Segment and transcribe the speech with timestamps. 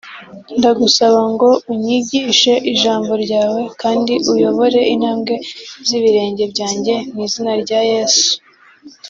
[0.57, 5.33] ndagusaba ngo unyigishe ijambo ryawe kandi uyobore intambwe
[5.87, 8.29] z'ibirenge byanjye mwizina rya yesu